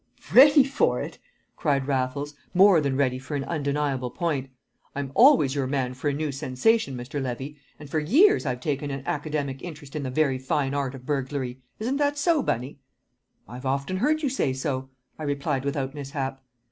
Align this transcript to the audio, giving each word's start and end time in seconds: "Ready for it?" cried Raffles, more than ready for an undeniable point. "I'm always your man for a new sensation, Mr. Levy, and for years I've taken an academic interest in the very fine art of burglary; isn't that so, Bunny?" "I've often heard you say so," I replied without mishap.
"Ready 0.33 0.63
for 0.63 0.99
it?" 0.99 1.19
cried 1.55 1.87
Raffles, 1.87 2.33
more 2.55 2.81
than 2.81 2.97
ready 2.97 3.19
for 3.19 3.35
an 3.35 3.43
undeniable 3.43 4.09
point. 4.09 4.49
"I'm 4.95 5.11
always 5.13 5.53
your 5.53 5.67
man 5.67 5.93
for 5.93 6.09
a 6.09 6.13
new 6.13 6.31
sensation, 6.31 6.97
Mr. 6.97 7.21
Levy, 7.21 7.57
and 7.79 7.87
for 7.87 7.99
years 7.99 8.43
I've 8.43 8.61
taken 8.61 8.89
an 8.89 9.03
academic 9.05 9.61
interest 9.61 9.95
in 9.95 10.01
the 10.01 10.09
very 10.09 10.39
fine 10.39 10.73
art 10.73 10.95
of 10.95 11.05
burglary; 11.05 11.61
isn't 11.77 11.97
that 11.97 12.17
so, 12.17 12.41
Bunny?" 12.41 12.79
"I've 13.47 13.67
often 13.67 13.97
heard 13.97 14.23
you 14.23 14.29
say 14.29 14.53
so," 14.53 14.89
I 15.19 15.23
replied 15.23 15.63
without 15.63 15.93
mishap. 15.93 16.41